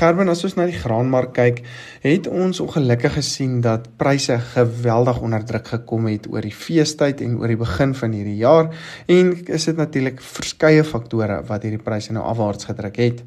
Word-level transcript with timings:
Gerben, 0.00 0.30
as 0.32 0.40
ons 0.46 0.54
na 0.56 0.64
die 0.64 0.78
graanmark 0.80 1.34
kyk, 1.36 1.58
het 2.00 2.24
ons 2.32 2.56
ongelukkig 2.64 3.18
gesien 3.18 3.58
dat 3.60 3.84
pryse 4.00 4.38
geweldig 4.54 5.18
onder 5.20 5.42
druk 5.44 5.66
gekom 5.74 6.06
het 6.08 6.24
oor 6.32 6.46
die 6.46 6.54
feestyd 6.56 7.20
en 7.20 7.34
oor 7.36 7.52
die 7.52 7.58
begin 7.60 7.92
van 7.98 8.14
hierdie 8.16 8.38
jaar 8.40 8.70
en 9.12 9.34
is 9.44 9.66
dit 9.68 9.76
natuurlik 9.76 10.22
verskeie 10.24 10.86
faktore 10.88 11.42
wat 11.50 11.66
hierdie 11.68 11.82
pryse 11.84 12.16
nou 12.16 12.22
afwaarts 12.30 12.70
gedruk 12.70 12.96
het. 13.02 13.20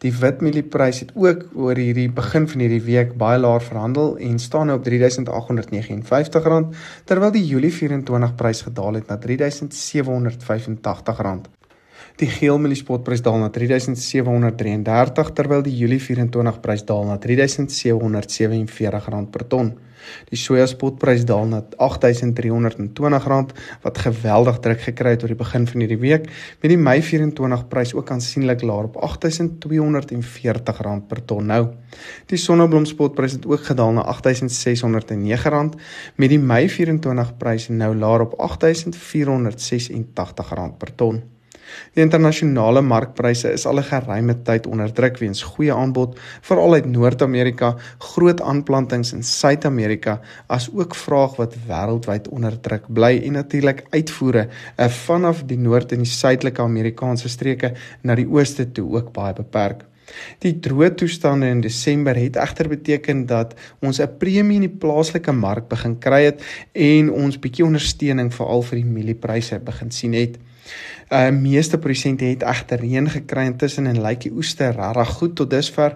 Die 0.00 0.14
witmielie-prys 0.16 1.02
het 1.04 1.12
ook 1.12 1.44
oor 1.60 1.76
hierdie 1.76 2.08
begin 2.08 2.48
van 2.48 2.64
hierdie 2.64 2.80
week 2.86 3.12
baie 3.20 3.42
laer 3.42 3.60
verhandel 3.66 4.16
en 4.16 4.40
staan 4.40 4.72
nou 4.72 4.78
op 4.80 4.88
R3859 4.88 6.72
terwyl 7.04 7.36
die 7.36 7.44
Julie 7.50 7.74
24 7.82 8.32
prys 8.40 8.64
gedaal 8.70 9.02
het 9.02 9.12
na 9.12 9.20
R3785. 9.20 11.63
Die 12.14 12.28
geelmielie 12.30 12.76
spotprys 12.78 13.24
daal 13.26 13.40
na 13.42 13.48
3733 13.50 15.32
terwyl 15.34 15.64
die 15.66 15.72
Julie 15.74 15.98
24 15.98 16.60
prys 16.62 16.86
daal 16.86 17.08
na 17.08 17.16
R3747 17.18 19.26
per 19.34 19.42
ton. 19.50 19.72
Die 20.30 20.38
soja 20.38 20.62
spotprys 20.70 21.26
daal 21.26 21.50
na 21.50 21.58
R8320 21.74 23.50
wat 23.82 23.98
geweldig 24.04 24.62
druk 24.62 24.86
gekry 24.86 25.16
het 25.16 25.26
oor 25.26 25.34
die 25.34 25.42
begin 25.42 25.66
van 25.72 25.82
hierdie 25.82 25.98
week 26.04 26.30
met 26.62 26.70
die 26.70 26.78
Mei 26.78 27.02
24 27.02 27.66
prys 27.74 27.90
ook 27.98 28.14
aansienlik 28.14 28.62
laer 28.62 28.86
op 28.92 29.02
R8240 29.10 31.02
per 31.10 31.20
ton 31.26 31.50
nou. 31.50 31.74
Die 32.30 32.38
sonneblom 32.38 32.86
spotprys 32.86 33.34
het 33.40 33.50
ook 33.50 33.66
gedaal 33.72 33.90
na 33.98 34.06
R8609 34.14 35.74
met 36.14 36.30
die 36.30 36.38
Mei 36.38 36.70
24 36.70 37.34
prys 37.42 37.74
nou 37.74 37.90
laer 37.98 38.30
op 38.30 38.38
R8486 38.38 40.78
per 40.78 40.94
ton. 40.94 41.33
Die 41.94 42.02
internasionale 42.02 42.82
markpryse 42.82 43.52
is 43.52 43.66
al 43.66 43.78
'n 43.78 43.88
geruime 43.90 44.34
tyd 44.42 44.66
onder 44.66 44.92
druk 44.92 45.18
weens 45.18 45.42
goeie 45.42 45.72
aanbod, 45.72 46.18
veral 46.40 46.74
uit 46.74 46.86
Noord-Amerika, 46.86 47.76
groot 47.98 48.40
aanplantings 48.40 49.12
in 49.12 49.22
Suid-Amerika, 49.22 50.20
as 50.46 50.70
ook 50.74 50.94
vraag 50.94 51.36
wat 51.36 51.56
wêreldwyd 51.68 52.28
onder 52.28 52.60
druk 52.60 52.84
bly 52.88 53.20
en 53.24 53.32
natuurlik 53.32 53.84
uitvoere 53.90 54.48
uh, 54.78 54.88
vanaf 54.88 55.42
die 55.46 55.58
noord 55.58 55.92
en 55.92 55.98
die 55.98 56.12
suidelike 56.12 56.62
Amerikaanse 56.62 57.28
streke 57.28 57.74
na 58.02 58.14
die 58.14 58.28
ooste 58.28 58.72
toe 58.72 58.96
ook 58.96 59.12
baie 59.12 59.32
beperk. 59.32 59.84
Die 60.44 60.52
droë 60.60 60.90
toestande 61.00 61.48
in 61.48 61.62
Desember 61.64 62.18
het 62.18 62.36
egter 62.36 62.68
beteken 62.68 63.26
dat 63.26 63.54
ons 63.80 64.00
'n 64.00 64.16
premie 64.18 64.60
in 64.60 64.66
die 64.68 64.78
plaaslike 64.82 65.32
mark 65.32 65.68
begin 65.68 65.98
kry 65.98 66.22
het 66.24 66.42
en 66.72 67.10
ons 67.10 67.38
bietjie 67.38 67.64
ondersteuning 67.64 68.34
veral 68.34 68.62
vir 68.62 68.76
die 68.82 68.90
mieliepryse 68.96 69.58
begin 69.58 69.90
sien 69.90 70.12
het. 70.12 70.36
Uh 71.12 71.30
meeste 71.30 71.78
produsente 71.78 72.24
het 72.24 72.42
egter 72.42 72.80
reën 72.80 73.08
gekry 73.10 73.44
intussen 73.50 73.86
en 73.86 74.00
lyk 74.02 74.22
die 74.24 74.32
oeste 74.32 74.70
regtig 74.72 75.10
goed 75.18 75.34
tot 75.36 75.50
dusver 75.52 75.94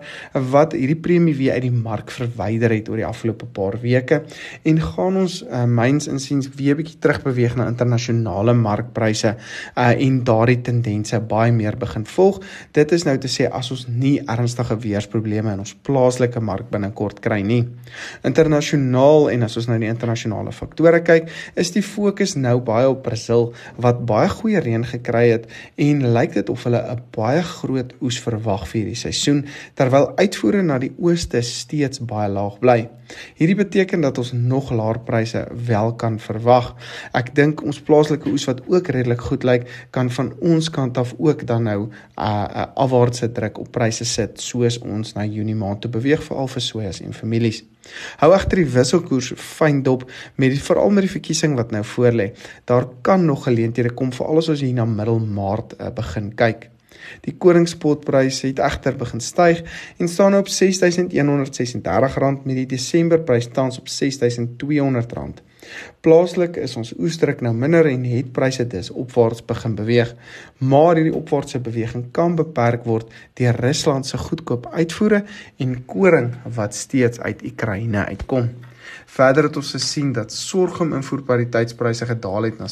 wat 0.53 0.77
hierdie 0.77 0.99
premie 1.01 1.35
weer 1.35 1.57
uit 1.57 1.65
die 1.65 1.73
mark 1.73 2.13
verwyder 2.13 2.75
het 2.75 2.91
oor 2.93 3.01
die 3.01 3.07
afgelope 3.09 3.49
paar 3.57 3.79
weke 3.81 4.21
en 4.69 4.81
gaan 4.85 5.17
ons 5.23 5.41
uh, 5.43 5.65
myns 5.65 6.11
insiens 6.13 6.51
weer 6.59 6.77
bietjie 6.77 6.99
terugbeweeg 7.01 7.57
na 7.57 7.67
internasionale 7.73 8.55
markpryse 8.55 9.35
uh 9.35 9.89
en 9.99 10.21
daardie 10.25 10.61
tendense 10.63 11.19
baie 11.31 11.53
meer 11.53 11.77
begin 11.79 12.05
volg. 12.07 12.41
Dit 12.77 12.93
is 12.93 13.05
nou 13.09 13.17
te 13.21 13.31
sê 13.33 13.49
as 13.51 13.71
ons 13.75 13.87
nie 13.89 14.19
ernstige 14.31 14.77
weersprobleme 14.83 15.53
in 15.57 15.65
ons 15.65 15.75
plaaslike 15.87 16.41
mark 16.45 16.69
binnekort 16.73 17.23
kry 17.25 17.41
nie. 17.43 17.63
Internasionaal 18.29 19.31
en 19.33 19.47
as 19.49 19.57
ons 19.61 19.69
nou 19.71 19.79
die 19.81 19.91
internasionale 19.91 20.53
faktore 20.55 21.01
kyk, 21.07 21.33
is 21.59 21.73
die 21.75 21.85
fokus 21.85 22.37
nou 22.37 22.59
baie 22.65 22.89
op 22.91 23.03
Brasil 23.07 23.51
wat 23.83 24.05
baie 24.09 24.29
goeie 24.33 24.58
reën 24.65 24.85
gekry 24.85 25.29
het 25.31 25.47
en 25.77 26.05
lyk 26.13 26.35
dit 26.35 26.51
of 26.51 26.65
hulle 26.65 26.83
'n 26.83 27.03
baie 27.17 27.43
groot 27.43 27.95
oes 28.01 28.21
verwag 28.21 28.69
vir 28.69 28.81
hierdie 28.81 29.03
seisoen 29.07 29.45
terwyl 29.75 30.13
uitvoere 30.17 30.63
na 30.63 30.79
die 30.79 30.93
ooste 30.99 31.43
steeds 31.43 32.01
baie 32.01 32.29
laag 32.29 32.59
bly. 32.59 32.89
Hierdie 33.39 33.57
beteken 33.57 34.01
dat 34.01 34.19
ons 34.19 34.33
nog 34.33 34.71
laer 34.71 34.99
pryse 35.01 35.47
wel 35.67 35.95
kan 35.95 36.19
verwag. 36.19 36.75
Ek 37.13 37.35
dink 37.35 37.63
ons 37.65 37.81
plaaslike 37.81 38.29
oes 38.29 38.45
wat 38.45 38.61
ook 38.67 38.89
redelik 38.89 39.21
goed 39.21 39.45
lyk, 39.45 39.69
kan 39.91 40.11
van 40.11 40.35
ons 40.41 40.71
kant 40.71 40.99
af 40.99 41.15
ook 41.19 41.47
dan 41.47 41.63
nou 41.63 41.81
'n 41.83 41.91
uh, 42.19 42.45
uh, 42.57 42.67
afwaartse 42.75 43.33
druk 43.33 43.59
op 43.59 43.73
pryse 43.73 44.05
sit 44.05 44.41
soos 44.41 44.79
ons 44.79 45.15
na 45.15 45.25
Junie 45.25 45.55
maand 45.55 45.81
toe 45.81 45.91
beweeg 45.91 46.23
veral 46.23 46.49
vir 46.49 46.63
sojas 46.63 47.01
en 47.01 47.15
families. 47.15 47.65
Hou 48.23 48.33
egter 48.37 48.63
die 48.63 48.71
wisselkoers 48.73 49.33
fyn 49.37 49.83
dop 49.87 50.07
met 50.37 50.55
die 50.55 50.63
veral 50.63 50.91
met 50.95 51.07
die 51.07 51.13
verkiesing 51.13 51.57
wat 51.59 51.71
nou 51.75 51.85
voorlê. 51.97 52.33
Daar 52.65 52.89
kan 53.03 53.25
nog 53.27 53.45
geleenthede 53.49 53.95
kom 53.95 54.13
vir 54.13 54.27
alles 54.27 54.51
as 54.53 54.65
hier 54.65 54.75
na 54.75 54.85
middel 54.89 55.21
Maart 55.21 55.77
uh, 55.79 55.93
begin 55.95 56.35
kyk. 56.39 56.71
Die 57.25 57.35
koringspotprys 57.41 58.43
het 58.45 58.59
egter 58.63 58.97
begin 58.99 59.21
styg 59.25 59.63
en 59.99 60.09
staan 60.09 60.35
nou 60.35 60.43
op 60.45 60.51
R6136 60.53 62.45
met 62.45 62.57
die 62.57 62.67
Desemberprys 62.67 63.49
tans 63.55 63.79
op 63.81 63.89
R6200. 63.89 65.48
Plaaslik 66.01 66.57
is 66.57 66.77
ons 66.77 66.93
oesdruk 66.99 67.41
nou 67.45 67.55
minder 67.55 67.87
en 67.91 68.05
het 68.09 68.33
pryse 68.33 68.67
dus 68.67 68.91
opwaarts 68.91 69.45
begin 69.49 69.75
beweeg, 69.79 70.15
maar 70.59 70.97
hierdie 70.97 71.17
opwaartse 71.17 71.61
beweging 71.65 72.09
kan 72.13 72.37
beperk 72.39 72.85
word 72.85 73.13
deur 73.41 73.61
Rusland 73.65 74.07
se 74.07 74.19
goedkoop 74.19 74.71
uitvoere 74.73 75.25
en 75.59 75.85
koring 75.87 76.33
wat 76.57 76.75
steeds 76.75 77.21
uit 77.21 77.45
Oekraïne 77.51 78.07
uitkom. 78.07 78.51
Verder 79.09 79.49
het 79.49 79.57
ons 79.57 79.71
gesien 79.75 80.13
dat 80.13 80.33
sorghum 80.33 80.93
invoerpariteitspryse 80.97 82.07
gedaal 82.09 82.43
het 82.49 82.59
na 82.61 82.67
R6427 82.69 82.71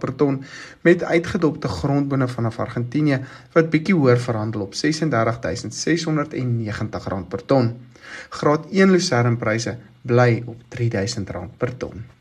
per 0.00 0.12
ton 0.16 0.44
met 0.82 1.04
uitgedopte 1.04 1.68
grondbone 1.68 2.28
vanaf 2.28 2.58
Argentinië 2.64 3.18
wat 3.52 3.70
bietjie 3.70 3.94
hoër 3.94 4.20
verhandel 4.20 4.60
op 4.66 4.74
R36690 4.74 4.78
per 7.28 7.44
ton. 7.44 7.76
Graad 8.28 8.66
1 8.70 8.90
lucernpryse 8.90 9.78
bly 10.02 10.42
op 10.46 10.56
R3000 10.74 11.56
per 11.56 11.76
ton. 11.76 12.17